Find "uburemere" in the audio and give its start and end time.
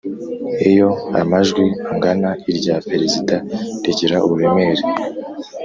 4.25-4.83